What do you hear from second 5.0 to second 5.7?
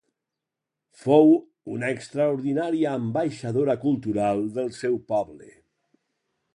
poble.